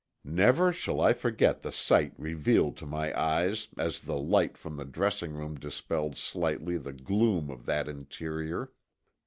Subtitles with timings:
[0.25, 4.83] Never shall I forget the sight revealed to my eyes as the light from the
[4.83, 8.71] dressing room dispelled slightly the gloom of that interior.